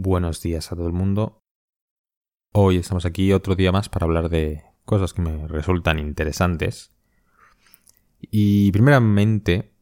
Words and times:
Buenos 0.00 0.40
días 0.40 0.70
a 0.70 0.76
todo 0.76 0.86
el 0.86 0.92
mundo. 0.92 1.42
Hoy 2.52 2.76
estamos 2.76 3.04
aquí 3.04 3.32
otro 3.32 3.56
día 3.56 3.72
más 3.72 3.88
para 3.88 4.04
hablar 4.06 4.28
de 4.28 4.62
cosas 4.84 5.12
que 5.12 5.22
me 5.22 5.48
resultan 5.48 5.98
interesantes. 5.98 6.92
Y 8.20 8.70
primeramente 8.70 9.72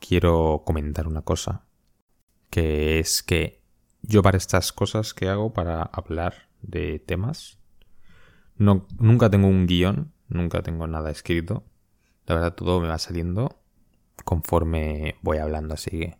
quiero 0.00 0.62
comentar 0.64 1.06
una 1.06 1.20
cosa, 1.20 1.66
que 2.48 3.00
es 3.00 3.22
que 3.22 3.60
yo 4.00 4.22
para 4.22 4.38
estas 4.38 4.72
cosas 4.72 5.12
que 5.12 5.28
hago 5.28 5.52
para 5.52 5.82
hablar 5.82 6.48
de 6.62 6.98
temas, 6.98 7.58
no, 8.56 8.86
nunca 8.98 9.28
tengo 9.28 9.46
un 9.46 9.66
guion, 9.66 10.10
nunca 10.26 10.62
tengo 10.62 10.86
nada 10.86 11.10
escrito. 11.10 11.64
La 12.24 12.36
verdad 12.36 12.54
todo 12.54 12.80
me 12.80 12.88
va 12.88 12.96
saliendo 12.96 13.60
conforme 14.24 15.16
voy 15.20 15.36
hablando, 15.36 15.74
así 15.74 15.90
que 15.90 16.16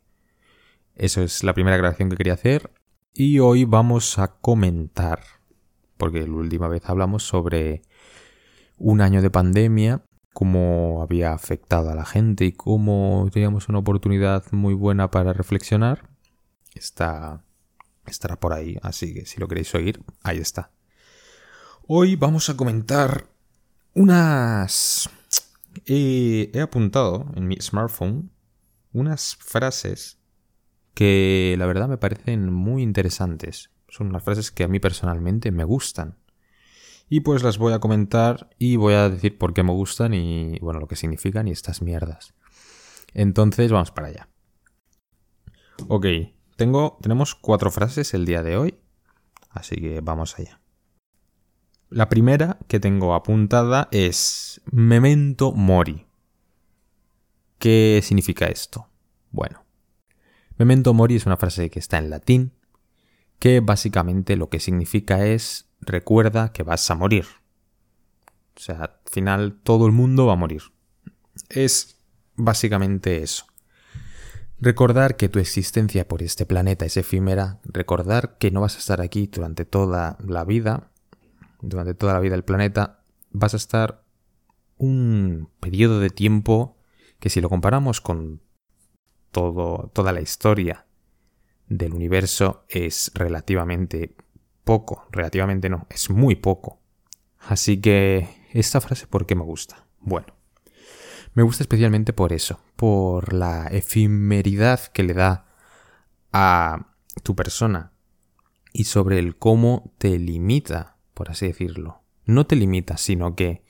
eso 0.94 1.22
es 1.22 1.42
la 1.42 1.54
primera 1.54 1.78
grabación 1.78 2.10
que 2.10 2.18
quería 2.18 2.34
hacer 2.34 2.70
y 3.18 3.38
hoy 3.38 3.64
vamos 3.64 4.18
a 4.18 4.28
comentar, 4.28 5.22
porque 5.96 6.26
la 6.26 6.34
última 6.34 6.68
vez 6.68 6.82
hablamos 6.84 7.22
sobre 7.22 7.80
un 8.76 9.00
año 9.00 9.22
de 9.22 9.30
pandemia, 9.30 10.04
cómo 10.34 11.00
había 11.00 11.32
afectado 11.32 11.88
a 11.88 11.94
la 11.94 12.04
gente 12.04 12.44
y 12.44 12.52
cómo 12.52 13.26
teníamos 13.32 13.70
una 13.70 13.78
oportunidad 13.78 14.44
muy 14.52 14.74
buena 14.74 15.10
para 15.10 15.32
reflexionar. 15.32 16.10
Está, 16.74 17.42
estará 18.04 18.38
por 18.38 18.52
ahí, 18.52 18.76
así 18.82 19.14
que 19.14 19.24
si 19.24 19.40
lo 19.40 19.48
queréis 19.48 19.74
oír, 19.74 20.02
ahí 20.22 20.36
está. 20.36 20.70
Hoy 21.86 22.16
vamos 22.16 22.50
a 22.50 22.56
comentar 22.58 23.28
unas... 23.94 25.08
he 25.86 26.60
apuntado 26.60 27.32
en 27.34 27.48
mi 27.48 27.56
smartphone 27.62 28.30
unas 28.92 29.36
frases 29.36 30.18
que 30.96 31.54
la 31.58 31.66
verdad 31.66 31.88
me 31.88 31.98
parecen 31.98 32.50
muy 32.50 32.82
interesantes. 32.82 33.70
Son 33.86 34.06
unas 34.06 34.24
frases 34.24 34.50
que 34.50 34.64
a 34.64 34.68
mí 34.68 34.80
personalmente 34.80 35.52
me 35.52 35.62
gustan. 35.62 36.16
Y 37.10 37.20
pues 37.20 37.42
las 37.42 37.58
voy 37.58 37.74
a 37.74 37.80
comentar 37.80 38.48
y 38.58 38.76
voy 38.76 38.94
a 38.94 39.10
decir 39.10 39.36
por 39.36 39.52
qué 39.52 39.62
me 39.62 39.72
gustan 39.72 40.14
y 40.14 40.58
bueno, 40.60 40.80
lo 40.80 40.88
que 40.88 40.96
significan 40.96 41.48
y 41.48 41.50
estas 41.50 41.82
mierdas. 41.82 42.32
Entonces 43.12 43.70
vamos 43.70 43.90
para 43.90 44.08
allá. 44.08 44.30
Ok, 45.86 46.06
tengo, 46.56 46.96
tenemos 47.02 47.34
cuatro 47.34 47.70
frases 47.70 48.14
el 48.14 48.24
día 48.24 48.42
de 48.42 48.56
hoy, 48.56 48.78
así 49.50 49.76
que 49.76 50.00
vamos 50.00 50.38
allá. 50.38 50.62
La 51.90 52.08
primera 52.08 52.58
que 52.68 52.80
tengo 52.80 53.14
apuntada 53.14 53.88
es 53.90 54.62
Memento 54.72 55.52
Mori. 55.52 56.06
¿Qué 57.58 58.00
significa 58.02 58.46
esto? 58.46 58.88
Bueno, 59.30 59.65
Memento 60.58 60.94
mori 60.94 61.16
es 61.16 61.26
una 61.26 61.36
frase 61.36 61.70
que 61.70 61.78
está 61.78 61.98
en 61.98 62.10
latín, 62.10 62.52
que 63.38 63.60
básicamente 63.60 64.36
lo 64.36 64.48
que 64.48 64.60
significa 64.60 65.26
es 65.26 65.68
recuerda 65.80 66.52
que 66.52 66.62
vas 66.62 66.90
a 66.90 66.94
morir. 66.94 67.26
O 68.56 68.60
sea, 68.60 68.76
al 68.76 68.90
final 69.04 69.60
todo 69.62 69.86
el 69.86 69.92
mundo 69.92 70.26
va 70.26 70.32
a 70.32 70.36
morir. 70.36 70.62
Es 71.50 72.00
básicamente 72.36 73.22
eso. 73.22 73.44
Recordar 74.58 75.16
que 75.16 75.28
tu 75.28 75.38
existencia 75.38 76.08
por 76.08 76.22
este 76.22 76.46
planeta 76.46 76.86
es 76.86 76.96
efímera, 76.96 77.60
recordar 77.64 78.38
que 78.38 78.50
no 78.50 78.62
vas 78.62 78.76
a 78.76 78.78
estar 78.78 79.02
aquí 79.02 79.26
durante 79.26 79.66
toda 79.66 80.16
la 80.26 80.44
vida, 80.44 80.90
durante 81.60 81.92
toda 81.92 82.14
la 82.14 82.20
vida 82.20 82.32
del 82.32 82.44
planeta, 82.44 83.02
vas 83.30 83.52
a 83.52 83.58
estar 83.58 84.02
un 84.78 85.50
periodo 85.60 86.00
de 86.00 86.08
tiempo 86.08 86.78
que 87.20 87.28
si 87.28 87.42
lo 87.42 87.50
comparamos 87.50 88.00
con 88.00 88.40
toda 89.92 90.12
la 90.12 90.20
historia 90.20 90.86
del 91.68 91.92
universo 91.92 92.64
es 92.68 93.10
relativamente 93.14 94.16
poco, 94.64 95.06
relativamente 95.10 95.68
no, 95.68 95.86
es 95.90 96.10
muy 96.10 96.36
poco. 96.36 96.80
Así 97.38 97.80
que 97.80 98.28
esta 98.52 98.80
frase, 98.80 99.06
¿por 99.06 99.26
qué 99.26 99.34
me 99.34 99.44
gusta? 99.44 99.86
Bueno, 100.00 100.26
me 101.34 101.42
gusta 101.42 101.62
especialmente 101.62 102.12
por 102.12 102.32
eso, 102.32 102.60
por 102.76 103.32
la 103.32 103.66
efemeridad 103.68 104.80
que 104.86 105.02
le 105.02 105.14
da 105.14 105.46
a 106.32 106.94
tu 107.22 107.36
persona 107.36 107.92
y 108.72 108.84
sobre 108.84 109.18
el 109.18 109.36
cómo 109.36 109.92
te 109.98 110.18
limita, 110.18 110.96
por 111.14 111.30
así 111.30 111.46
decirlo. 111.46 112.02
No 112.24 112.46
te 112.46 112.56
limita, 112.56 112.96
sino 112.96 113.36
que 113.36 113.62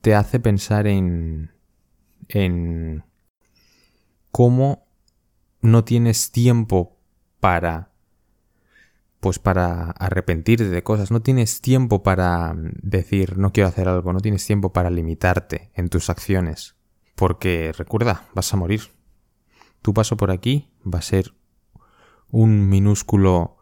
te 0.00 0.14
hace 0.14 0.40
pensar 0.40 0.86
en 0.86 1.54
en 2.28 3.04
cómo 4.30 4.83
no 5.64 5.82
tienes 5.82 6.30
tiempo 6.30 6.98
para 7.40 7.90
pues 9.20 9.38
para 9.38 9.90
arrepentirte 9.92 10.68
de 10.68 10.82
cosas, 10.82 11.10
no 11.10 11.22
tienes 11.22 11.62
tiempo 11.62 12.02
para 12.02 12.54
decir 12.82 13.38
no 13.38 13.52
quiero 13.52 13.70
hacer 13.70 13.88
algo, 13.88 14.12
no 14.12 14.20
tienes 14.20 14.44
tiempo 14.46 14.74
para 14.74 14.90
limitarte 14.90 15.70
en 15.74 15.88
tus 15.88 16.10
acciones, 16.10 16.76
porque 17.14 17.72
recuerda, 17.72 18.26
vas 18.34 18.52
a 18.52 18.58
morir. 18.58 18.82
Tu 19.80 19.94
paso 19.94 20.18
por 20.18 20.30
aquí 20.30 20.68
va 20.84 20.98
a 20.98 21.02
ser 21.02 21.34
un 22.28 22.68
minúsculo 22.68 23.56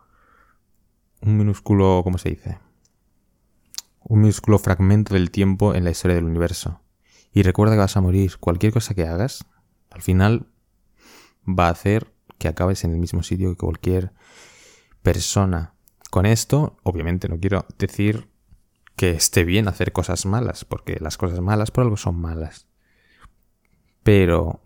un 1.21 1.37
minúsculo, 1.37 2.01
¿cómo 2.03 2.19
se 2.19 2.31
dice? 2.31 2.59
Un 4.01 4.23
minúsculo 4.23 4.59
fragmento 4.59 5.15
del 5.15 5.31
tiempo 5.31 5.73
en 5.77 5.85
la 5.85 5.91
historia 5.91 6.17
del 6.17 6.25
universo. 6.25 6.81
Y 7.33 7.43
recuerda 7.43 7.75
que 7.75 7.79
vas 7.79 7.97
a 7.97 8.01
morir. 8.01 8.39
Cualquier 8.41 8.73
cosa 8.73 8.95
que 8.95 9.07
hagas, 9.07 9.45
al 9.91 10.03
final 10.03 10.52
va 11.47 11.69
a 11.69 11.73
hacer 11.73 12.13
que 12.39 12.49
acabes 12.49 12.85
en 12.85 12.93
el 12.93 12.99
mismo 12.99 13.23
sitio 13.23 13.51
que 13.51 13.57
cualquier 13.57 14.13
persona. 15.03 15.75
Con 16.11 16.27
esto, 16.27 16.77
obviamente 16.83 17.29
no 17.29 17.39
quiero 17.39 17.67
decir 17.79 18.29
que 18.97 19.11
esté 19.11 19.45
bien 19.45 19.69
hacer 19.69 19.93
cosas 19.93 20.27
malas, 20.27 20.65
porque 20.65 20.99
las 21.01 21.17
cosas 21.17 21.41
malas 21.41 21.71
por 21.71 21.85
algo 21.85 21.97
son 21.97 22.21
malas. 22.21 22.67
Pero 24.03 24.61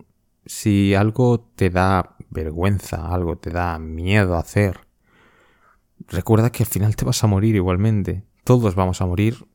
si 0.45 0.95
algo 0.95 1.39
te 1.55 1.69
da 1.69 2.15
vergüenza, 2.29 3.07
algo 3.13 3.37
te 3.37 3.51
da 3.51 3.79
miedo 3.79 4.35
hacer, 4.35 4.81
recuerda 6.07 6.51
que 6.51 6.63
al 6.63 6.69
final 6.69 6.95
te 6.95 7.05
vas 7.05 7.23
a 7.23 7.27
morir 7.27 7.55
igualmente. 7.55 8.23
Todos 8.43 8.75
vamos 8.75 9.01
a 9.01 9.05
morir. 9.05 9.47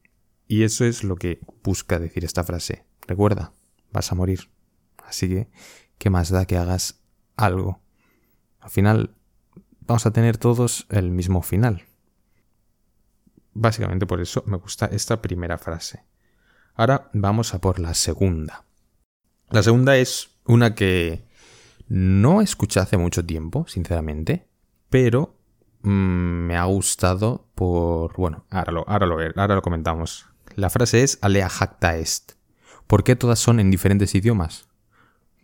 Y 0.48 0.64
eso 0.64 0.84
es 0.84 1.02
lo 1.02 1.16
que 1.16 1.40
busca 1.62 1.98
decir 1.98 2.24
esta 2.24 2.44
frase. 2.44 2.84
Recuerda, 3.06 3.54
vas 3.90 4.12
a 4.12 4.14
morir. 4.14 4.50
Así 5.04 5.28
que, 5.28 5.48
¿qué 5.98 6.10
más 6.10 6.30
da 6.30 6.44
que 6.44 6.58
hagas 6.58 7.01
algo. 7.36 7.80
Al 8.60 8.70
final 8.70 9.14
vamos 9.80 10.06
a 10.06 10.12
tener 10.12 10.36
todos 10.36 10.86
el 10.90 11.10
mismo 11.10 11.42
final. 11.42 11.84
Básicamente 13.54 14.06
por 14.06 14.20
eso 14.20 14.42
me 14.46 14.56
gusta 14.56 14.86
esta 14.86 15.20
primera 15.20 15.58
frase. 15.58 16.04
Ahora 16.74 17.10
vamos 17.12 17.54
a 17.54 17.60
por 17.60 17.78
la 17.78 17.94
segunda. 17.94 18.64
La 19.50 19.62
segunda 19.62 19.96
es 19.96 20.30
una 20.46 20.74
que 20.74 21.26
no 21.88 22.40
escuché 22.40 22.80
hace 22.80 22.96
mucho 22.96 23.24
tiempo, 23.26 23.66
sinceramente, 23.68 24.48
pero 24.88 25.36
mm, 25.82 26.46
me 26.46 26.56
ha 26.56 26.64
gustado 26.64 27.50
por... 27.54 28.16
Bueno, 28.16 28.46
ahora 28.48 28.72
lo, 28.72 28.88
ahora, 28.88 29.06
lo, 29.06 29.18
ahora 29.36 29.54
lo 29.54 29.62
comentamos. 29.62 30.26
La 30.54 30.70
frase 30.70 31.02
es 31.02 31.18
alea 31.20 31.50
jacta 31.50 31.96
est. 31.98 32.32
¿Por 32.86 33.04
qué 33.04 33.16
todas 33.16 33.38
son 33.38 33.60
en 33.60 33.70
diferentes 33.70 34.14
idiomas? 34.14 34.68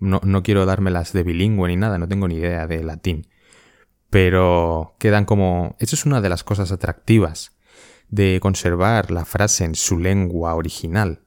No, 0.00 0.20
no 0.22 0.42
quiero 0.42 0.66
dármelas 0.66 1.12
de 1.12 1.22
bilingüe 1.22 1.68
ni 1.68 1.76
nada, 1.76 1.98
no 1.98 2.08
tengo 2.08 2.28
ni 2.28 2.36
idea 2.36 2.66
de 2.66 2.84
latín. 2.84 3.26
Pero 4.10 4.94
quedan 4.98 5.24
como... 5.24 5.76
Eso 5.78 5.96
es 5.96 6.06
una 6.06 6.20
de 6.20 6.28
las 6.28 6.44
cosas 6.44 6.72
atractivas 6.72 7.56
de 8.08 8.38
conservar 8.40 9.10
la 9.10 9.24
frase 9.24 9.64
en 9.64 9.74
su 9.74 9.98
lengua 9.98 10.54
original. 10.54 11.24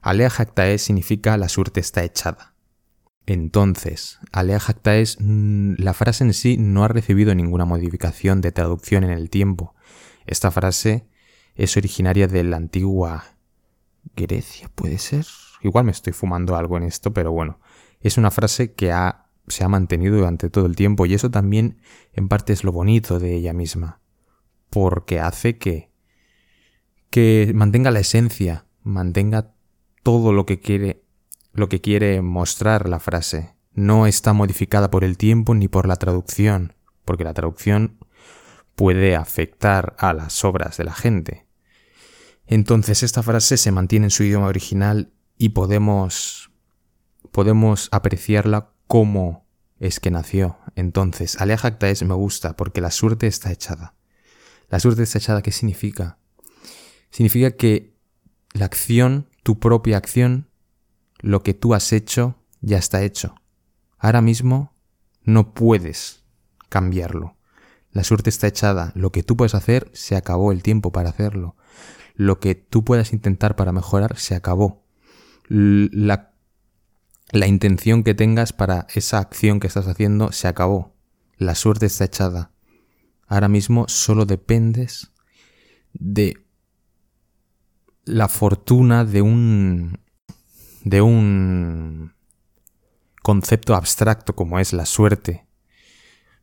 Alea 0.00 0.30
jactae 0.30 0.78
significa 0.78 1.36
la 1.36 1.48
suerte 1.48 1.80
está 1.80 2.02
echada. 2.02 2.54
Entonces, 3.26 4.18
alea 4.32 4.58
jactae, 4.58 5.04
mm, 5.18 5.74
la 5.78 5.94
frase 5.94 6.24
en 6.24 6.34
sí 6.34 6.56
no 6.58 6.84
ha 6.84 6.88
recibido 6.88 7.34
ninguna 7.34 7.64
modificación 7.64 8.40
de 8.40 8.52
traducción 8.52 9.04
en 9.04 9.10
el 9.10 9.30
tiempo. 9.30 9.74
Esta 10.26 10.50
frase 10.50 11.06
es 11.54 11.76
originaria 11.76 12.26
de 12.26 12.42
la 12.42 12.56
antigua 12.56 13.36
Grecia, 14.16 14.70
¿puede 14.74 14.98
ser? 14.98 15.26
Igual 15.62 15.84
me 15.84 15.92
estoy 15.92 16.12
fumando 16.12 16.56
algo 16.56 16.76
en 16.76 16.82
esto, 16.82 17.12
pero 17.12 17.30
bueno, 17.30 17.60
es 18.02 18.18
una 18.18 18.30
frase 18.30 18.74
que 18.74 18.92
ha, 18.92 19.26
se 19.48 19.64
ha 19.64 19.68
mantenido 19.68 20.16
durante 20.16 20.50
todo 20.50 20.66
el 20.66 20.76
tiempo 20.76 21.06
y 21.06 21.14
eso 21.14 21.30
también 21.30 21.80
en 22.12 22.28
parte 22.28 22.52
es 22.52 22.64
lo 22.64 22.72
bonito 22.72 23.18
de 23.18 23.34
ella 23.34 23.52
misma, 23.52 24.00
porque 24.70 25.20
hace 25.20 25.58
que, 25.58 25.90
que 27.10 27.52
mantenga 27.54 27.90
la 27.90 28.00
esencia, 28.00 28.66
mantenga 28.82 29.54
todo 30.02 30.32
lo 30.32 30.46
que 30.46 30.60
quiere, 30.60 31.04
lo 31.52 31.68
que 31.68 31.80
quiere 31.80 32.20
mostrar 32.22 32.88
la 32.88 32.98
frase. 32.98 33.54
No 33.74 34.06
está 34.06 34.32
modificada 34.32 34.90
por 34.90 35.04
el 35.04 35.16
tiempo 35.16 35.54
ni 35.54 35.68
por 35.68 35.86
la 35.86 35.96
traducción, 35.96 36.74
porque 37.04 37.24
la 37.24 37.34
traducción 37.34 37.98
puede 38.74 39.16
afectar 39.16 39.94
a 39.98 40.12
las 40.12 40.44
obras 40.44 40.76
de 40.76 40.84
la 40.84 40.92
gente. 40.92 41.46
Entonces 42.46 43.02
esta 43.02 43.22
frase 43.22 43.56
se 43.56 43.72
mantiene 43.72 44.06
en 44.06 44.10
su 44.10 44.24
idioma 44.24 44.46
original 44.46 45.12
y 45.38 45.50
podemos 45.50 46.51
podemos 47.30 47.88
apreciarla 47.92 48.70
como 48.86 49.46
es 49.78 50.00
que 50.00 50.10
nació. 50.10 50.58
Entonces, 50.76 51.40
alea 51.40 51.58
jacta 51.58 51.88
es 51.88 52.02
me 52.02 52.14
gusta 52.14 52.56
porque 52.56 52.80
la 52.80 52.90
suerte 52.90 53.26
está 53.26 53.50
echada. 53.50 53.94
La 54.68 54.80
suerte 54.80 55.02
está 55.02 55.18
echada, 55.18 55.42
¿qué 55.42 55.52
significa? 55.52 56.18
Significa 57.10 57.50
que 57.52 57.94
la 58.52 58.64
acción, 58.64 59.28
tu 59.42 59.58
propia 59.58 59.96
acción, 59.96 60.48
lo 61.18 61.42
que 61.42 61.54
tú 61.54 61.74
has 61.74 61.92
hecho, 61.92 62.36
ya 62.60 62.78
está 62.78 63.02
hecho. 63.02 63.34
Ahora 63.98 64.20
mismo 64.20 64.72
no 65.22 65.52
puedes 65.52 66.24
cambiarlo. 66.68 67.36
La 67.90 68.04
suerte 68.04 68.30
está 68.30 68.46
echada. 68.46 68.92
Lo 68.94 69.12
que 69.12 69.22
tú 69.22 69.36
puedes 69.36 69.54
hacer, 69.54 69.90
se 69.92 70.16
acabó 70.16 70.52
el 70.52 70.62
tiempo 70.62 70.92
para 70.92 71.10
hacerlo. 71.10 71.56
Lo 72.14 72.40
que 72.40 72.54
tú 72.54 72.84
puedas 72.84 73.12
intentar 73.12 73.56
para 73.56 73.72
mejorar, 73.72 74.18
se 74.18 74.34
acabó. 74.34 74.84
La 75.48 76.31
la 77.32 77.46
intención 77.46 78.04
que 78.04 78.14
tengas 78.14 78.52
para 78.52 78.86
esa 78.94 79.18
acción 79.18 79.58
que 79.58 79.66
estás 79.66 79.88
haciendo 79.88 80.32
se 80.32 80.48
acabó. 80.48 80.94
La 81.38 81.54
suerte 81.54 81.86
está 81.86 82.04
echada. 82.04 82.52
Ahora 83.26 83.48
mismo 83.48 83.86
solo 83.88 84.26
dependes 84.26 85.10
de 85.94 86.36
la 88.04 88.28
fortuna 88.28 89.04
de 89.04 89.22
un 89.22 89.98
de 90.84 91.00
un 91.00 92.12
concepto 93.22 93.74
abstracto 93.74 94.34
como 94.34 94.58
es 94.58 94.72
la 94.74 94.84
suerte. 94.84 95.46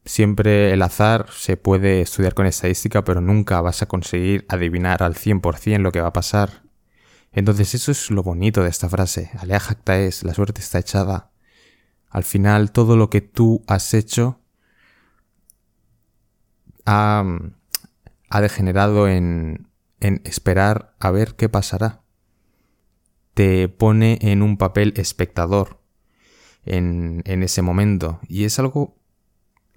Siempre 0.05 0.73
el 0.73 0.81
azar 0.81 1.27
se 1.29 1.57
puede 1.57 2.01
estudiar 2.01 2.33
con 2.33 2.47
estadística, 2.47 3.03
pero 3.03 3.21
nunca 3.21 3.61
vas 3.61 3.83
a 3.83 3.87
conseguir 3.87 4.45
adivinar 4.49 5.03
al 5.03 5.13
100% 5.13 5.79
lo 5.79 5.91
que 5.91 6.01
va 6.01 6.07
a 6.07 6.13
pasar. 6.13 6.63
Entonces 7.31 7.75
eso 7.75 7.91
es 7.91 8.09
lo 8.11 8.23
bonito 8.23 8.63
de 8.63 8.69
esta 8.69 8.89
frase. 8.89 9.31
Alea 9.37 9.59
jacta 9.59 9.99
es, 9.99 10.23
la 10.23 10.33
suerte 10.33 10.61
está 10.61 10.79
echada. 10.79 11.31
Al 12.09 12.23
final 12.23 12.71
todo 12.71 12.97
lo 12.97 13.09
que 13.09 13.21
tú 13.21 13.63
has 13.67 13.93
hecho 13.93 14.41
ha, 16.85 17.23
ha 18.29 18.41
degenerado 18.41 19.07
en, 19.07 19.67
en 19.99 20.21
esperar 20.25 20.95
a 20.99 21.11
ver 21.11 21.35
qué 21.35 21.49
pasará. 21.49 22.01
Te 23.35 23.69
pone 23.69 24.17
en 24.21 24.41
un 24.41 24.57
papel 24.57 24.93
espectador 24.97 25.81
en, 26.65 27.21
en 27.25 27.43
ese 27.43 27.61
momento. 27.61 28.19
Y 28.27 28.45
es 28.45 28.57
algo... 28.59 28.97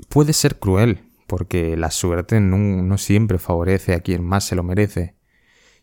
puede 0.08 0.32
ser 0.32 0.58
cruel, 0.58 1.10
porque 1.26 1.76
la 1.76 1.90
suerte 1.90 2.40
no 2.40 2.98
siempre 2.98 3.38
favorece 3.38 3.94
a 3.94 4.00
quien 4.00 4.24
más 4.24 4.44
se 4.44 4.56
lo 4.56 4.62
merece. 4.62 5.16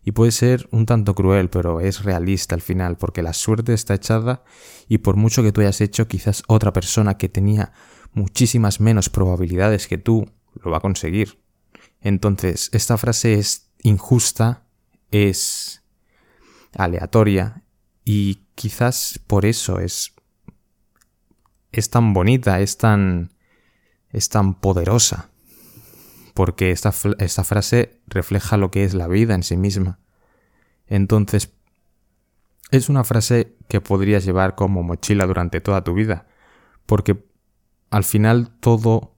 Y 0.03 0.11
puede 0.11 0.31
ser 0.31 0.67
un 0.71 0.85
tanto 0.85 1.13
cruel, 1.13 1.49
pero 1.49 1.81
es 1.81 2.03
realista 2.03 2.55
al 2.55 2.61
final, 2.61 2.97
porque 2.97 3.21
la 3.21 3.33
suerte 3.33 3.73
está 3.73 3.93
echada 3.93 4.43
y 4.87 4.99
por 4.99 5.17
mucho 5.17 5.43
que 5.43 5.51
tú 5.51 5.61
hayas 5.61 5.81
hecho, 5.81 6.07
quizás 6.07 6.43
otra 6.47 6.73
persona 6.73 7.17
que 7.17 7.29
tenía 7.29 7.73
muchísimas 8.13 8.79
menos 8.79 9.09
probabilidades 9.09 9.87
que 9.87 9.97
tú 9.97 10.29
lo 10.63 10.71
va 10.71 10.77
a 10.77 10.81
conseguir. 10.81 11.39
Entonces, 12.01 12.69
esta 12.73 12.97
frase 12.97 13.33
es 13.33 13.71
injusta, 13.83 14.65
es 15.11 15.83
aleatoria 16.73 17.63
y 18.05 18.45
quizás 18.55 19.19
por 19.27 19.45
eso 19.45 19.79
es 19.79 20.13
es 21.71 21.89
tan 21.89 22.13
bonita, 22.13 22.61
es 22.61 22.77
tan 22.77 23.33
es 24.11 24.29
tan 24.29 24.55
poderosa 24.55 25.28
porque 26.39 26.71
esta, 26.71 26.93
esta 27.17 27.43
frase 27.43 27.99
refleja 28.07 28.55
lo 28.55 28.71
que 28.71 28.85
es 28.85 28.93
la 28.93 29.09
vida 29.09 29.35
en 29.35 29.43
sí 29.43 29.57
misma. 29.57 29.99
Entonces, 30.87 31.51
es 32.71 32.87
una 32.87 33.03
frase 33.03 33.57
que 33.67 33.81
podrías 33.81 34.23
llevar 34.23 34.55
como 34.55 34.81
mochila 34.81 35.27
durante 35.27 35.59
toda 35.59 35.83
tu 35.83 35.93
vida, 35.93 36.27
porque 36.85 37.25
al 37.89 38.05
final 38.05 38.55
todo 38.61 39.17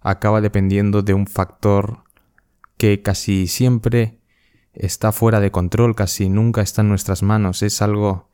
acaba 0.00 0.40
dependiendo 0.40 1.02
de 1.02 1.14
un 1.14 1.28
factor 1.28 2.02
que 2.78 3.00
casi 3.00 3.46
siempre 3.46 4.18
está 4.72 5.12
fuera 5.12 5.38
de 5.38 5.52
control, 5.52 5.94
casi 5.94 6.28
nunca 6.28 6.62
está 6.62 6.82
en 6.82 6.88
nuestras 6.88 7.22
manos, 7.22 7.62
es 7.62 7.80
algo 7.80 8.28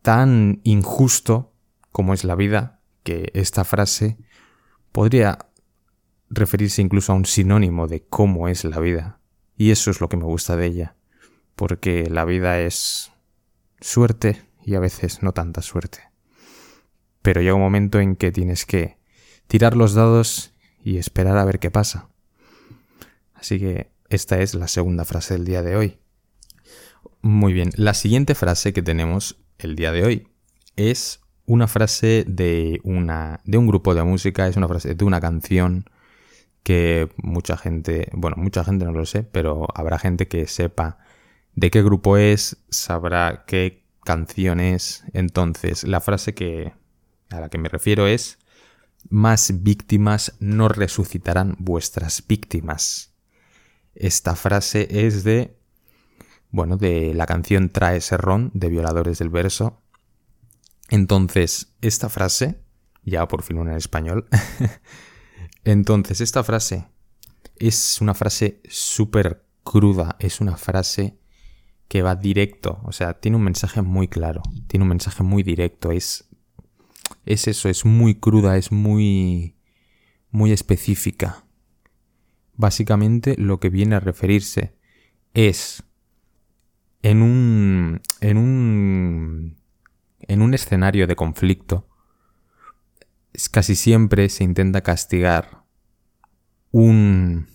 tan 0.00 0.62
injusto 0.64 1.52
como 1.90 2.14
es 2.14 2.24
la 2.24 2.36
vida, 2.36 2.80
que 3.02 3.30
esta 3.34 3.64
frase 3.64 4.16
podría 4.92 5.51
referirse 6.32 6.82
incluso 6.82 7.12
a 7.12 7.14
un 7.14 7.26
sinónimo 7.26 7.86
de 7.86 8.02
cómo 8.02 8.48
es 8.48 8.64
la 8.64 8.80
vida. 8.80 9.20
Y 9.56 9.70
eso 9.70 9.90
es 9.90 10.00
lo 10.00 10.08
que 10.08 10.16
me 10.16 10.24
gusta 10.24 10.56
de 10.56 10.66
ella, 10.66 10.96
porque 11.54 12.08
la 12.10 12.24
vida 12.24 12.58
es 12.60 13.12
suerte 13.80 14.42
y 14.64 14.74
a 14.74 14.80
veces 14.80 15.22
no 15.22 15.32
tanta 15.32 15.62
suerte. 15.62 16.00
Pero 17.20 17.40
llega 17.40 17.54
un 17.54 17.60
momento 17.60 18.00
en 18.00 18.16
que 18.16 18.32
tienes 18.32 18.66
que 18.66 18.96
tirar 19.46 19.76
los 19.76 19.94
dados 19.94 20.54
y 20.82 20.96
esperar 20.96 21.36
a 21.36 21.44
ver 21.44 21.58
qué 21.58 21.70
pasa. 21.70 22.08
Así 23.34 23.58
que 23.58 23.92
esta 24.08 24.40
es 24.40 24.54
la 24.54 24.68
segunda 24.68 25.04
frase 25.04 25.34
del 25.34 25.44
día 25.44 25.62
de 25.62 25.76
hoy. 25.76 25.98
Muy 27.20 27.52
bien, 27.52 27.70
la 27.76 27.94
siguiente 27.94 28.34
frase 28.34 28.72
que 28.72 28.82
tenemos 28.82 29.36
el 29.58 29.76
día 29.76 29.92
de 29.92 30.04
hoy 30.04 30.28
es 30.76 31.20
una 31.44 31.68
frase 31.68 32.24
de 32.26 32.80
una 32.82 33.40
de 33.44 33.58
un 33.58 33.66
grupo 33.66 33.94
de 33.94 34.02
música, 34.02 34.48
es 34.48 34.56
una 34.56 34.68
frase 34.68 34.94
de 34.94 35.04
una 35.04 35.20
canción 35.20 35.84
que 36.62 37.08
mucha 37.16 37.56
gente, 37.56 38.08
bueno, 38.12 38.36
mucha 38.38 38.64
gente 38.64 38.84
no 38.84 38.92
lo 38.92 39.06
sé, 39.06 39.22
pero 39.22 39.66
habrá 39.74 39.98
gente 39.98 40.28
que 40.28 40.46
sepa 40.46 40.98
de 41.54 41.70
qué 41.70 41.82
grupo 41.82 42.16
es, 42.16 42.58
sabrá 42.70 43.44
qué 43.46 43.84
canción 44.04 44.60
es. 44.60 45.04
Entonces, 45.12 45.84
la 45.84 46.00
frase 46.00 46.34
que 46.34 46.72
a 47.30 47.40
la 47.40 47.48
que 47.48 47.58
me 47.58 47.68
refiero 47.68 48.06
es 48.06 48.38
más 49.08 49.62
víctimas 49.62 50.34
no 50.38 50.68
resucitarán 50.68 51.56
vuestras 51.58 52.24
víctimas. 52.26 53.14
Esta 53.94 54.36
frase 54.36 55.06
es 55.06 55.24
de 55.24 55.56
bueno, 56.52 56.76
de 56.76 57.14
la 57.14 57.26
canción 57.26 57.70
Trae 57.70 58.00
Serrón 58.00 58.50
de 58.54 58.68
Violadores 58.68 59.18
del 59.18 59.30
Verso. 59.30 59.80
Entonces, 60.90 61.74
esta 61.80 62.10
frase, 62.10 62.60
ya 63.02 63.26
por 63.26 63.42
fin 63.42 63.58
una 63.58 63.72
en 63.72 63.78
español, 63.78 64.28
Entonces, 65.64 66.20
esta 66.20 66.42
frase 66.42 66.86
es 67.56 68.00
una 68.00 68.14
frase 68.14 68.60
súper 68.68 69.44
cruda, 69.62 70.16
es 70.18 70.40
una 70.40 70.56
frase 70.56 71.18
que 71.88 72.02
va 72.02 72.16
directo, 72.16 72.80
o 72.84 72.92
sea, 72.92 73.20
tiene 73.20 73.36
un 73.36 73.44
mensaje 73.44 73.82
muy 73.82 74.08
claro, 74.08 74.42
tiene 74.66 74.82
un 74.82 74.88
mensaje 74.88 75.22
muy 75.22 75.42
directo, 75.42 75.92
es, 75.92 76.28
es 77.26 77.46
eso, 77.48 77.68
es 77.68 77.84
muy 77.84 78.14
cruda, 78.14 78.56
es 78.56 78.72
muy, 78.72 79.56
muy 80.30 80.52
específica. 80.52 81.44
Básicamente 82.54 83.36
lo 83.38 83.60
que 83.60 83.68
viene 83.68 83.94
a 83.94 84.00
referirse 84.00 84.74
es 85.34 85.84
en 87.02 87.22
un, 87.22 88.00
en 88.20 88.36
un, 88.38 89.56
en 90.20 90.42
un 90.42 90.54
escenario 90.54 91.06
de 91.06 91.16
conflicto, 91.16 91.88
casi 93.50 93.76
siempre 93.76 94.28
se 94.28 94.44
intenta 94.44 94.82
castigar 94.82 95.61
un, 96.72 97.46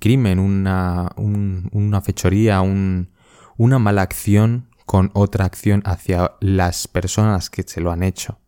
crimen, 0.00 0.38
una, 0.38 1.12
una 1.16 2.00
fechoría, 2.00 2.60
un, 2.60 3.10
una 3.56 3.78
mala 3.78 4.02
acción 4.02 4.68
con 4.86 5.10
otra 5.12 5.44
acción 5.44 5.82
hacia 5.84 6.32
las 6.40 6.88
personas 6.88 7.50
que 7.50 7.62
se 7.62 7.80
lo 7.80 7.92
han 7.92 8.02
hecho. 8.02 8.40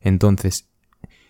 Entonces, 0.00 0.68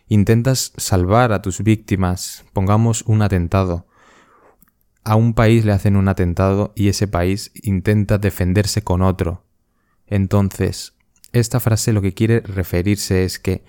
intentas 0.07 0.73
salvar 0.77 1.33
a 1.33 1.41
tus 1.41 1.63
víctimas, 1.63 2.45
pongamos 2.53 3.03
un 3.07 3.23
atentado. 3.23 3.87
A 5.03 5.17
un 5.17 5.35
país 5.35 5.65
le 5.65 5.73
hacen 5.73 5.97
un 5.97 6.09
atentado 6.09 6.73
y 6.77 6.89
ese 6.89 7.09
país 7.09 7.53
intenta 7.63 8.19
defenderse 8.19 8.83
con 8.83 9.03
otro. 9.03 9.45
Entonces, 10.07 10.95
esta 11.33 11.61
frase 11.61 11.93
lo 11.93 12.03
que 12.03 12.15
quiere 12.15 12.41
referirse 12.41 13.25
es 13.25 13.39
que 13.39 13.65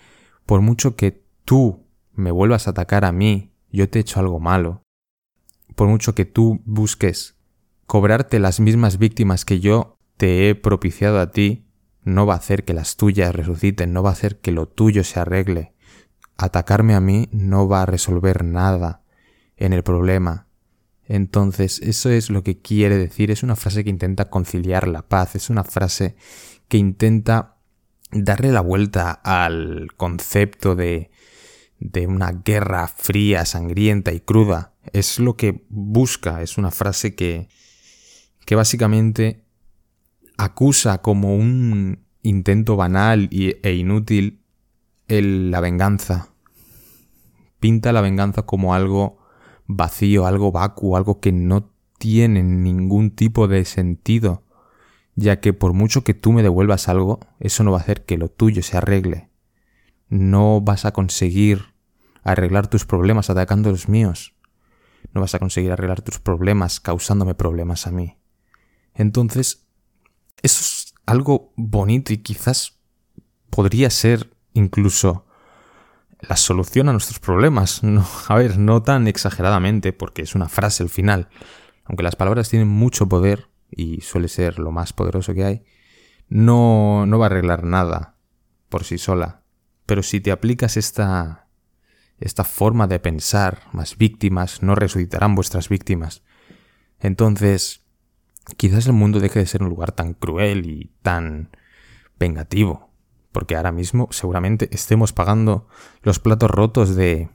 por 0.46 0.62
mucho 0.62 0.96
que 0.96 1.24
tú 1.46 1.86
me 2.14 2.32
vuelvas 2.32 2.68
a 2.68 2.72
atacar 2.72 3.06
a 3.06 3.12
mí, 3.12 3.55
yo 3.76 3.90
te 3.90 4.00
he 4.00 4.02
hecho 4.02 4.20
algo 4.20 4.40
malo. 4.40 4.84
Por 5.76 5.88
mucho 5.88 6.16
que 6.16 6.26
tú 6.26 6.62
busques 6.66 7.36
cobrarte 7.86 8.40
las 8.40 8.60
mismas 8.60 8.98
víctimas 8.98 9.46
que 9.46 9.60
yo 9.60 9.98
te 10.18 10.50
he 10.50 10.56
propiciado 10.56 11.20
a 11.20 11.32
ti, 11.32 11.66
no 12.04 12.26
va 12.26 12.36
a 12.36 12.38
hacer 12.38 12.64
que 12.64 12.74
las 12.74 12.96
tuyas 12.96 13.36
resuciten, 13.36 13.94
no 13.94 14.04
va 14.04 14.12
a 14.12 14.14
hacer 14.14 14.40
que 14.40 14.52
lo 14.52 14.68
tuyo 14.68 15.04
se 15.04 15.20
arregle. 15.20 15.74
Atacarme 16.38 16.96
a 16.96 17.02
mí 17.02 17.30
no 17.32 17.68
va 17.68 17.82
a 17.82 17.86
resolver 17.86 18.44
nada 18.44 19.04
en 19.58 19.74
el 19.74 19.84
problema. 19.84 20.48
Entonces, 21.08 21.80
eso 21.82 22.10
es 22.10 22.30
lo 22.30 22.44
que 22.44 22.60
quiere 22.60 22.98
decir, 22.98 23.32
es 23.32 23.44
una 23.44 23.56
frase 23.56 23.84
que 23.84 23.90
intenta 23.90 24.30
conciliar 24.30 24.88
la 24.88 25.04
paz, 25.04 25.36
es 25.36 25.50
una 25.50 25.64
frase 25.64 26.16
que 26.68 26.78
intenta 26.78 27.58
darle 28.12 28.52
la 28.52 28.62
vuelta 28.62 29.12
al 29.12 29.90
concepto 29.98 30.76
de, 30.76 31.12
de 31.80 32.08
una 32.08 32.32
guerra 32.32 32.88
fría, 32.88 33.46
sangrienta 33.46 34.14
y 34.14 34.20
cruda. 34.20 34.74
Es 34.94 35.20
lo 35.20 35.36
que 35.36 35.66
busca, 35.70 36.42
es 36.42 36.58
una 36.58 36.72
frase 36.72 37.16
que, 37.16 37.50
que 38.46 38.56
básicamente 38.56 39.44
acusa 40.38 41.02
como 41.02 41.36
un 41.36 42.06
intento 42.22 42.76
banal 42.76 43.30
e 43.32 43.74
inútil 43.74 44.42
la 45.08 45.60
venganza. 45.60 46.30
Pinta 47.60 47.92
la 47.94 48.02
venganza 48.02 48.44
como 48.44 48.74
algo 48.74 49.18
vacío, 49.68 50.26
algo 50.26 50.52
vacuo, 50.52 50.98
algo 50.98 51.20
que 51.20 51.32
no 51.32 51.72
tiene 51.98 52.44
ningún 52.44 53.12
tipo 53.12 53.48
de 53.48 53.66
sentido, 53.66 54.44
ya 55.16 55.40
que 55.40 55.54
por 55.54 55.74
mucho 55.74 56.04
que 56.04 56.14
tú 56.14 56.32
me 56.32 56.44
devuelvas 56.44 56.90
algo, 56.90 57.20
eso 57.40 57.64
no 57.64 57.72
va 57.72 57.80
a 57.80 57.82
hacer 57.82 58.06
que 58.06 58.18
lo 58.18 58.30
tuyo 58.30 58.62
se 58.62 58.78
arregle. 58.78 59.30
No 60.08 60.62
vas 60.62 60.86
a 60.86 60.92
conseguir 60.92 61.74
arreglar 62.24 62.68
tus 62.68 62.86
problemas 62.86 63.30
atacando 63.30 63.72
los 63.72 63.88
míos. 63.88 64.36
No 65.14 65.22
vas 65.22 65.36
a 65.36 65.40
conseguir 65.40 65.72
arreglar 65.72 66.02
tus 66.02 66.20
problemas 66.20 66.80
causándome 66.80 67.36
problemas 67.36 67.88
a 67.88 67.92
mí. 67.92 68.18
Entonces, 68.94 69.68
eso 70.42 70.62
es 70.62 70.94
algo 71.06 71.54
bonito 71.56 72.14
y 72.14 72.18
quizás 72.18 72.80
podría 73.50 73.90
ser 73.90 74.36
incluso 74.54 75.26
la 76.22 76.36
solución 76.36 76.90
a 76.90 76.92
nuestros 76.92 77.20
problemas. 77.20 77.84
No, 77.84 78.06
a 78.28 78.36
ver, 78.36 78.58
no 78.58 78.84
tan 78.84 79.08
exageradamente, 79.08 79.94
porque 79.94 80.24
es 80.24 80.36
una 80.36 80.50
frase 80.50 80.84
al 80.84 80.90
final. 80.90 81.30
Aunque 81.86 82.04
las 82.04 82.16
palabras 82.16 82.50
tienen 82.50 82.68
mucho 82.68 83.08
poder, 83.08 83.50
y 83.70 84.02
suele 84.02 84.28
ser 84.28 84.60
lo 84.60 84.72
más 84.72 84.94
poderoso 84.94 85.34
que 85.34 85.44
hay, 85.44 85.64
no, 86.28 87.06
no 87.06 87.20
va 87.20 87.26
a 87.26 87.30
arreglar 87.30 87.64
nada 87.64 88.18
por 88.70 88.84
sí 88.84 88.98
sola. 88.98 89.44
Pero 89.86 90.04
si 90.04 90.20
te 90.20 90.32
aplicas 90.32 90.78
esta, 90.78 91.48
esta 92.20 92.44
forma 92.44 92.88
de 92.88 93.00
pensar, 93.00 93.62
más 93.72 93.98
víctimas 93.98 94.64
no 94.64 94.76
resucitarán 94.76 95.36
vuestras 95.36 95.70
víctimas. 95.70 96.24
Entonces, 97.00 97.84
quizás 98.58 98.88
el 98.88 98.94
mundo 98.94 99.20
deje 99.20 99.40
de 99.40 99.46
ser 99.46 99.64
un 99.64 99.70
lugar 99.70 99.92
tan 99.92 100.14
cruel 100.14 100.66
y 100.66 100.92
tan 101.02 101.50
vengativo. 102.18 102.90
Porque 103.32 103.56
ahora 103.56 103.72
mismo 103.72 104.08
seguramente 104.12 104.70
estemos 104.72 105.12
pagando 105.12 105.68
los 106.02 106.20
platos 106.20 106.50
rotos 106.50 106.96
de 106.96 107.30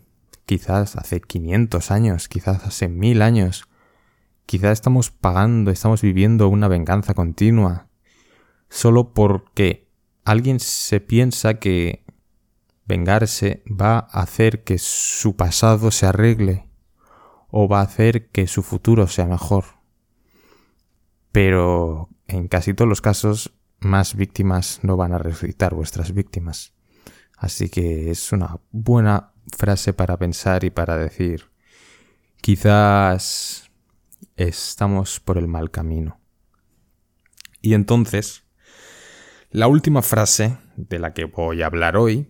quizás 0.46 0.96
hace 0.96 1.20
500 1.20 1.90
años, 1.90 2.28
quizás 2.28 2.64
hace 2.64 2.88
mil 2.88 3.22
años. 3.22 3.68
Quizás 4.46 4.72
estamos 4.72 5.10
pagando, 5.10 5.70
estamos 5.70 6.02
viviendo 6.02 6.48
una 6.48 6.68
venganza 6.68 7.14
continua. 7.14 7.88
Solo 8.68 9.12
porque 9.12 9.88
alguien 10.24 10.58
se 10.58 11.00
piensa 11.00 11.54
que 11.54 12.04
vengarse 12.90 13.62
va 13.68 13.98
a 13.98 14.22
hacer 14.22 14.64
que 14.64 14.76
su 14.78 15.36
pasado 15.36 15.92
se 15.92 16.06
arregle 16.06 16.68
o 17.48 17.68
va 17.68 17.80
a 17.80 17.84
hacer 17.84 18.30
que 18.30 18.48
su 18.48 18.62
futuro 18.62 19.06
sea 19.06 19.26
mejor. 19.26 19.64
Pero 21.30 22.08
en 22.26 22.48
casi 22.48 22.74
todos 22.74 22.88
los 22.88 23.00
casos, 23.00 23.52
más 23.78 24.16
víctimas 24.16 24.80
no 24.82 24.96
van 24.96 25.12
a 25.12 25.18
resucitar 25.18 25.72
vuestras 25.72 26.12
víctimas. 26.12 26.74
Así 27.36 27.68
que 27.70 28.10
es 28.10 28.32
una 28.32 28.58
buena 28.72 29.32
frase 29.56 29.92
para 29.92 30.18
pensar 30.18 30.64
y 30.64 30.70
para 30.70 30.96
decir, 30.96 31.50
quizás 32.40 33.70
estamos 34.36 35.20
por 35.20 35.38
el 35.38 35.46
mal 35.46 35.70
camino. 35.70 36.20
Y 37.62 37.74
entonces, 37.74 38.42
la 39.50 39.68
última 39.68 40.02
frase 40.02 40.58
de 40.76 40.98
la 40.98 41.14
que 41.14 41.24
voy 41.26 41.62
a 41.62 41.66
hablar 41.66 41.96
hoy 41.96 42.28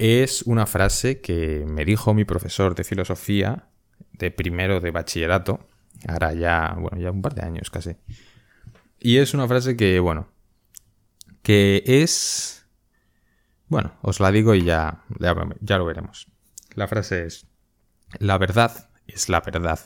es 0.00 0.40
una 0.42 0.66
frase 0.66 1.20
que 1.20 1.66
me 1.68 1.84
dijo 1.84 2.14
mi 2.14 2.24
profesor 2.24 2.74
de 2.74 2.84
filosofía 2.84 3.68
de 4.12 4.30
primero 4.30 4.80
de 4.80 4.90
bachillerato, 4.90 5.68
ahora 6.08 6.32
ya, 6.32 6.74
bueno, 6.78 6.98
ya 6.98 7.10
un 7.10 7.20
par 7.20 7.34
de 7.34 7.42
años 7.42 7.68
casi. 7.68 7.96
Y 8.98 9.18
es 9.18 9.34
una 9.34 9.46
frase 9.46 9.76
que, 9.76 10.00
bueno, 10.00 10.28
que 11.42 11.82
es... 11.84 12.66
Bueno, 13.68 13.92
os 14.00 14.20
la 14.20 14.32
digo 14.32 14.54
y 14.54 14.64
ya, 14.64 15.04
ya, 15.18 15.78
lo 15.78 15.84
veremos. 15.84 16.28
La 16.74 16.88
frase 16.88 17.26
es, 17.26 17.46
la 18.18 18.38
verdad 18.38 18.88
es 19.06 19.28
la 19.28 19.42
verdad, 19.42 19.80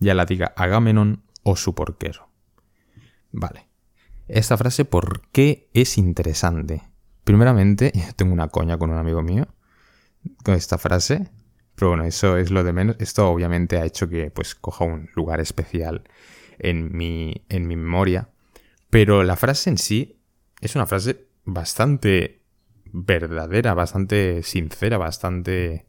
ya 0.00 0.14
la 0.14 0.24
diga 0.24 0.52
Agamenón 0.56 1.22
o 1.44 1.54
su 1.54 1.76
porquero. 1.76 2.28
Vale. 3.30 3.68
Esta 4.26 4.56
frase, 4.56 4.84
¿por 4.84 5.28
qué 5.30 5.70
es 5.74 5.96
interesante? 5.96 6.87
Primeramente, 7.28 7.92
tengo 8.16 8.32
una 8.32 8.48
coña 8.48 8.78
con 8.78 8.88
un 8.88 8.96
amigo 8.96 9.20
mío 9.20 9.48
con 10.42 10.54
esta 10.54 10.78
frase, 10.78 11.28
pero 11.74 11.90
bueno, 11.90 12.04
eso 12.04 12.38
es 12.38 12.50
lo 12.50 12.64
de 12.64 12.72
menos. 12.72 12.96
Esto 13.00 13.28
obviamente 13.28 13.76
ha 13.76 13.84
hecho 13.84 14.08
que 14.08 14.30
pues 14.30 14.54
coja 14.54 14.86
un 14.86 15.10
lugar 15.14 15.38
especial 15.38 16.04
en 16.58 16.96
mi, 16.96 17.44
en 17.50 17.66
mi 17.66 17.76
memoria. 17.76 18.30
Pero 18.88 19.24
la 19.24 19.36
frase 19.36 19.68
en 19.68 19.76
sí 19.76 20.22
es 20.62 20.74
una 20.74 20.86
frase 20.86 21.28
bastante 21.44 22.46
verdadera, 22.86 23.74
bastante 23.74 24.42
sincera, 24.42 24.96
bastante... 24.96 25.84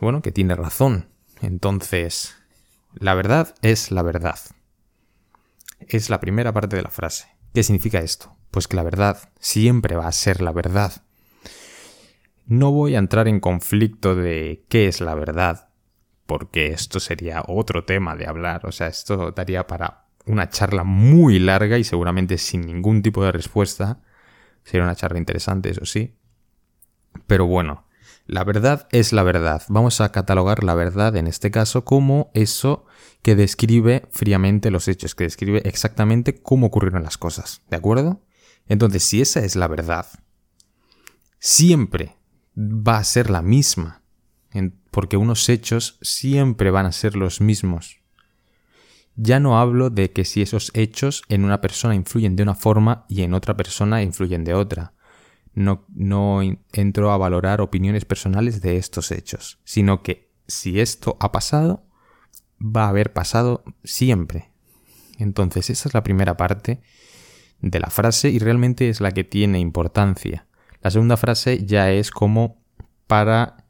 Bueno, 0.00 0.22
que 0.22 0.30
tiene 0.30 0.54
razón. 0.54 1.08
Entonces, 1.42 2.36
la 2.94 3.14
verdad 3.14 3.52
es 3.62 3.90
la 3.90 4.02
verdad. 4.02 4.38
Es 5.80 6.08
la 6.08 6.20
primera 6.20 6.52
parte 6.52 6.76
de 6.76 6.82
la 6.82 6.90
frase. 6.90 7.26
¿Qué 7.52 7.64
significa 7.64 7.98
esto? 7.98 8.37
Pues 8.50 8.68
que 8.68 8.76
la 8.76 8.82
verdad 8.82 9.30
siempre 9.38 9.96
va 9.96 10.06
a 10.06 10.12
ser 10.12 10.40
la 10.40 10.52
verdad. 10.52 11.02
No 12.46 12.72
voy 12.72 12.94
a 12.94 12.98
entrar 12.98 13.28
en 13.28 13.40
conflicto 13.40 14.14
de 14.14 14.64
qué 14.68 14.88
es 14.88 15.00
la 15.00 15.14
verdad, 15.14 15.68
porque 16.26 16.68
esto 16.68 17.00
sería 17.00 17.42
otro 17.46 17.84
tema 17.84 18.16
de 18.16 18.26
hablar, 18.26 18.66
o 18.66 18.72
sea, 18.72 18.86
esto 18.86 19.32
daría 19.32 19.66
para 19.66 20.06
una 20.24 20.48
charla 20.48 20.84
muy 20.84 21.38
larga 21.38 21.78
y 21.78 21.84
seguramente 21.84 22.38
sin 22.38 22.62
ningún 22.62 23.02
tipo 23.02 23.24
de 23.24 23.32
respuesta. 23.32 24.00
Sería 24.64 24.84
una 24.84 24.94
charla 24.94 25.18
interesante, 25.18 25.70
eso 25.70 25.84
sí. 25.84 26.14
Pero 27.26 27.46
bueno, 27.46 27.86
la 28.26 28.44
verdad 28.44 28.88
es 28.92 29.12
la 29.12 29.22
verdad. 29.22 29.62
Vamos 29.68 30.00
a 30.00 30.12
catalogar 30.12 30.62
la 30.62 30.74
verdad 30.74 31.16
en 31.16 31.26
este 31.26 31.50
caso 31.50 31.84
como 31.84 32.30
eso 32.34 32.84
que 33.22 33.34
describe 33.34 34.06
fríamente 34.10 34.70
los 34.70 34.86
hechos, 34.86 35.14
que 35.14 35.24
describe 35.24 35.62
exactamente 35.64 36.40
cómo 36.42 36.66
ocurrieron 36.66 37.02
las 37.02 37.16
cosas. 37.16 37.62
¿De 37.70 37.76
acuerdo? 37.76 38.20
Entonces, 38.68 39.02
si 39.02 39.20
esa 39.20 39.40
es 39.40 39.56
la 39.56 39.66
verdad, 39.66 40.06
siempre 41.38 42.16
va 42.56 42.98
a 42.98 43.04
ser 43.04 43.30
la 43.30 43.42
misma, 43.42 44.02
porque 44.90 45.16
unos 45.16 45.48
hechos 45.48 45.98
siempre 46.02 46.70
van 46.70 46.86
a 46.86 46.92
ser 46.92 47.16
los 47.16 47.40
mismos. 47.40 48.00
Ya 49.14 49.40
no 49.40 49.58
hablo 49.58 49.90
de 49.90 50.12
que 50.12 50.24
si 50.24 50.42
esos 50.42 50.70
hechos 50.74 51.22
en 51.28 51.44
una 51.44 51.60
persona 51.60 51.94
influyen 51.94 52.36
de 52.36 52.42
una 52.42 52.54
forma 52.54 53.04
y 53.08 53.22
en 53.22 53.34
otra 53.34 53.56
persona 53.56 54.02
influyen 54.02 54.44
de 54.44 54.54
otra. 54.54 54.94
No, 55.54 56.40
entro 56.72 57.10
a 57.10 57.16
valorar 57.16 57.60
opiniones 57.60 58.04
personales 58.04 58.60
de 58.60 58.76
estos 58.76 59.10
hechos, 59.10 59.58
sino 59.64 60.02
que 60.04 60.30
si 60.46 60.78
esto 60.78 61.16
ha 61.20 61.32
pasado, 61.32 61.84
va 62.60 62.84
a 62.84 62.90
haber 62.90 63.12
pasado 63.12 63.64
siempre. 63.82 64.52
Entonces, 65.18 65.68
esa 65.70 65.88
es 65.88 65.94
la 65.94 66.04
primera 66.04 66.36
parte 66.36 66.80
de 67.60 67.80
la 67.80 67.90
frase 67.90 68.30
y 68.30 68.38
realmente 68.38 68.88
es 68.88 69.00
la 69.00 69.12
que 69.12 69.24
tiene 69.24 69.58
importancia. 69.58 70.46
La 70.82 70.90
segunda 70.90 71.16
frase 71.16 71.64
ya 71.64 71.90
es 71.90 72.10
como 72.10 72.62
para 73.06 73.64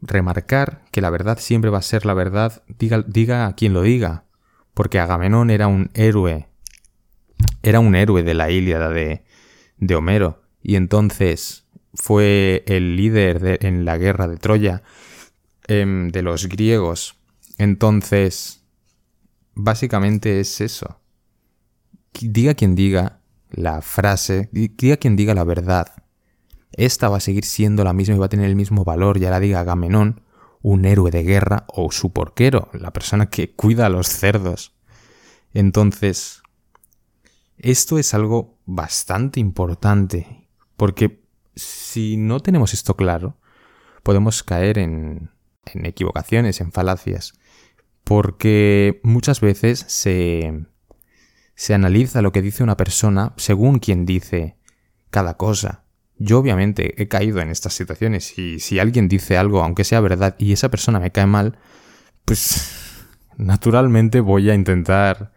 remarcar 0.00 0.82
que 0.90 1.00
la 1.00 1.10
verdad 1.10 1.38
siempre 1.38 1.70
va 1.70 1.78
a 1.78 1.82
ser 1.82 2.06
la 2.06 2.14
verdad, 2.14 2.62
diga, 2.78 3.04
diga 3.06 3.46
a 3.46 3.54
quien 3.54 3.74
lo 3.74 3.82
diga, 3.82 4.24
porque 4.74 4.98
Agamenón 4.98 5.50
era 5.50 5.68
un 5.68 5.90
héroe, 5.94 6.48
era 7.62 7.80
un 7.80 7.94
héroe 7.94 8.22
de 8.22 8.34
la 8.34 8.50
Ilíada 8.50 8.88
de, 8.88 9.24
de 9.76 9.94
Homero, 9.94 10.42
y 10.62 10.76
entonces 10.76 11.66
fue 11.94 12.64
el 12.66 12.96
líder 12.96 13.64
en 13.64 13.84
la 13.84 13.98
guerra 13.98 14.26
de 14.26 14.36
Troya 14.36 14.82
em, 15.66 16.08
de 16.08 16.22
los 16.22 16.48
griegos. 16.48 17.16
Entonces, 17.58 18.64
básicamente 19.54 20.40
es 20.40 20.60
eso 20.60 20.99
diga 22.12 22.54
quien 22.54 22.74
diga 22.74 23.20
la 23.50 23.82
frase, 23.82 24.48
diga 24.52 24.96
quien 24.96 25.16
diga 25.16 25.34
la 25.34 25.44
verdad, 25.44 26.04
esta 26.72 27.08
va 27.08 27.18
a 27.18 27.20
seguir 27.20 27.44
siendo 27.44 27.84
la 27.84 27.92
misma 27.92 28.14
y 28.14 28.18
va 28.18 28.26
a 28.26 28.30
tener 28.30 28.46
el 28.46 28.56
mismo 28.56 28.84
valor, 28.84 29.18
ya 29.18 29.30
la 29.30 29.40
diga 29.40 29.60
Agamenón, 29.60 30.22
un 30.62 30.84
héroe 30.84 31.10
de 31.10 31.22
guerra 31.22 31.64
o 31.68 31.90
su 31.90 32.12
porquero, 32.12 32.68
la 32.72 32.92
persona 32.92 33.26
que 33.26 33.54
cuida 33.54 33.86
a 33.86 33.90
los 33.90 34.08
cerdos. 34.08 34.74
Entonces, 35.52 36.42
esto 37.58 37.98
es 37.98 38.14
algo 38.14 38.58
bastante 38.66 39.40
importante, 39.40 40.48
porque 40.76 41.24
si 41.56 42.16
no 42.16 42.40
tenemos 42.40 42.72
esto 42.72 42.94
claro, 42.94 43.38
podemos 44.02 44.42
caer 44.42 44.78
en, 44.78 45.30
en 45.66 45.86
equivocaciones, 45.86 46.60
en 46.60 46.72
falacias, 46.72 47.34
porque 48.04 49.00
muchas 49.02 49.40
veces 49.40 49.84
se, 49.88 50.66
se 51.60 51.74
analiza 51.74 52.22
lo 52.22 52.32
que 52.32 52.40
dice 52.40 52.62
una 52.62 52.78
persona 52.78 53.34
según 53.36 53.80
quien 53.80 54.06
dice 54.06 54.56
cada 55.10 55.36
cosa. 55.36 55.84
Yo 56.16 56.38
obviamente 56.38 57.02
he 57.02 57.06
caído 57.06 57.38
en 57.40 57.50
estas 57.50 57.74
situaciones 57.74 58.38
y 58.38 58.60
si 58.60 58.78
alguien 58.78 59.08
dice 59.08 59.36
algo, 59.36 59.62
aunque 59.62 59.84
sea 59.84 60.00
verdad, 60.00 60.36
y 60.38 60.54
esa 60.54 60.70
persona 60.70 61.00
me 61.00 61.12
cae 61.12 61.26
mal, 61.26 61.58
pues 62.24 63.04
naturalmente 63.36 64.20
voy 64.20 64.48
a 64.48 64.54
intentar 64.54 65.34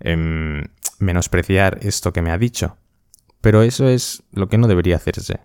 em, 0.00 0.64
menospreciar 0.98 1.78
esto 1.82 2.12
que 2.12 2.20
me 2.20 2.32
ha 2.32 2.38
dicho. 2.38 2.76
Pero 3.40 3.62
eso 3.62 3.86
es 3.86 4.24
lo 4.32 4.48
que 4.48 4.58
no 4.58 4.66
debería 4.66 4.96
hacerse. 4.96 5.38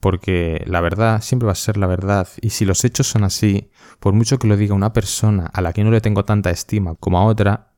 porque 0.00 0.64
la 0.66 0.80
verdad 0.80 1.20
siempre 1.20 1.44
va 1.44 1.52
a 1.52 1.56
ser 1.56 1.76
la 1.76 1.86
verdad, 1.86 2.26
y 2.40 2.50
si 2.50 2.64
los 2.64 2.84
hechos 2.84 3.06
son 3.06 3.22
así, 3.22 3.70
por 4.00 4.14
mucho 4.14 4.38
que 4.38 4.48
lo 4.48 4.56
diga 4.56 4.74
una 4.74 4.94
persona 4.94 5.44
a 5.52 5.60
la 5.60 5.74
que 5.74 5.84
no 5.84 5.90
le 5.90 6.00
tengo 6.00 6.24
tanta 6.24 6.50
estima 6.50 6.94
como 6.94 7.18
a 7.18 7.24
otra, 7.24 7.71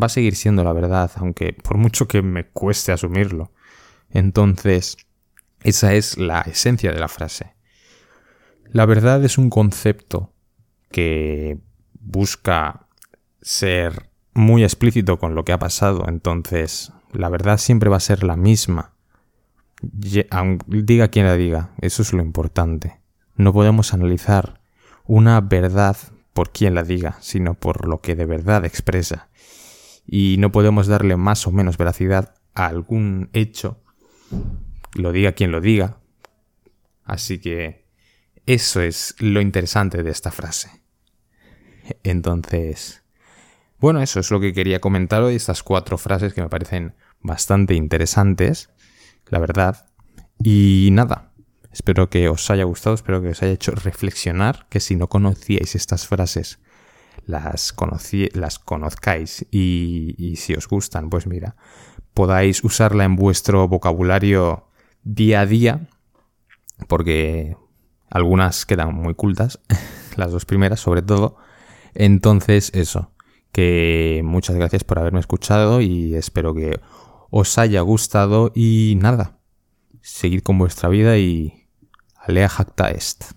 va 0.00 0.06
a 0.06 0.10
seguir 0.10 0.36
siendo 0.36 0.64
la 0.64 0.72
verdad, 0.72 1.10
aunque 1.16 1.52
por 1.52 1.76
mucho 1.76 2.08
que 2.08 2.22
me 2.22 2.46
cueste 2.46 2.92
asumirlo. 2.92 3.52
Entonces, 4.10 4.96
esa 5.62 5.94
es 5.94 6.18
la 6.18 6.40
esencia 6.42 6.92
de 6.92 7.00
la 7.00 7.08
frase. 7.08 7.54
La 8.70 8.86
verdad 8.86 9.24
es 9.24 9.38
un 9.38 9.50
concepto 9.50 10.32
que 10.90 11.58
busca 12.00 12.86
ser 13.40 14.10
muy 14.34 14.64
explícito 14.64 15.18
con 15.18 15.34
lo 15.34 15.44
que 15.44 15.52
ha 15.52 15.58
pasado, 15.58 16.04
entonces 16.08 16.92
la 17.12 17.28
verdad 17.28 17.58
siempre 17.58 17.88
va 17.88 17.98
a 17.98 18.00
ser 18.00 18.24
la 18.24 18.36
misma 18.36 18.94
diga 20.66 21.08
quien 21.08 21.26
la 21.26 21.36
diga, 21.36 21.70
eso 21.80 22.02
es 22.02 22.12
lo 22.12 22.22
importante. 22.22 23.00
No 23.36 23.52
podemos 23.52 23.92
analizar 23.94 24.60
una 25.06 25.40
verdad 25.40 25.96
por 26.32 26.50
quien 26.50 26.74
la 26.74 26.82
diga, 26.82 27.16
sino 27.20 27.54
por 27.54 27.86
lo 27.86 28.00
que 28.00 28.14
de 28.14 28.26
verdad 28.26 28.64
expresa. 28.64 29.28
Y 30.06 30.36
no 30.38 30.52
podemos 30.52 30.86
darle 30.86 31.16
más 31.16 31.46
o 31.46 31.52
menos 31.52 31.78
veracidad 31.78 32.34
a 32.54 32.66
algún 32.66 33.30
hecho, 33.32 33.82
lo 34.94 35.12
diga 35.12 35.32
quien 35.32 35.50
lo 35.50 35.60
diga. 35.60 35.98
Así 37.04 37.38
que 37.38 37.86
eso 38.46 38.80
es 38.80 39.14
lo 39.18 39.40
interesante 39.40 40.02
de 40.02 40.10
esta 40.10 40.30
frase. 40.30 40.82
Entonces, 42.02 43.02
bueno, 43.78 44.00
eso 44.00 44.20
es 44.20 44.30
lo 44.30 44.40
que 44.40 44.52
quería 44.52 44.80
comentar 44.80 45.22
hoy, 45.22 45.34
estas 45.34 45.62
cuatro 45.62 45.98
frases 45.98 46.32
que 46.32 46.42
me 46.42 46.48
parecen 46.48 46.94
bastante 47.20 47.74
interesantes 47.74 48.70
la 49.28 49.38
verdad. 49.38 49.86
Y 50.42 50.88
nada, 50.92 51.32
espero 51.72 52.10
que 52.10 52.28
os 52.28 52.50
haya 52.50 52.64
gustado, 52.64 52.94
espero 52.94 53.22
que 53.22 53.28
os 53.28 53.42
haya 53.42 53.52
hecho 53.52 53.72
reflexionar, 53.72 54.66
que 54.68 54.80
si 54.80 54.96
no 54.96 55.08
conocíais 55.08 55.74
estas 55.74 56.06
frases, 56.06 56.60
las, 57.26 57.74
las 58.32 58.58
conozcáis 58.58 59.46
y, 59.50 60.14
y 60.18 60.36
si 60.36 60.54
os 60.54 60.68
gustan, 60.68 61.10
pues 61.10 61.26
mira, 61.26 61.56
podáis 62.14 62.62
usarla 62.64 63.04
en 63.04 63.16
vuestro 63.16 63.68
vocabulario 63.68 64.68
día 65.02 65.40
a 65.40 65.46
día, 65.46 65.88
porque 66.88 67.56
algunas 68.10 68.66
quedan 68.66 68.94
muy 68.94 69.14
cultas, 69.14 69.60
las 70.16 70.32
dos 70.32 70.44
primeras 70.44 70.80
sobre 70.80 71.02
todo. 71.02 71.36
Entonces, 71.94 72.70
eso, 72.74 73.12
que 73.52 74.22
muchas 74.24 74.56
gracias 74.56 74.84
por 74.84 74.98
haberme 74.98 75.20
escuchado 75.20 75.80
y 75.80 76.14
espero 76.14 76.54
que 76.54 76.80
os 77.30 77.58
haya 77.58 77.80
gustado 77.80 78.52
y 78.54 78.96
nada, 79.00 79.38
seguid 80.00 80.42
con 80.42 80.58
vuestra 80.58 80.88
vida 80.88 81.18
y 81.18 81.68
alea 82.16 82.48
jacta 82.48 82.90
est. 82.90 83.34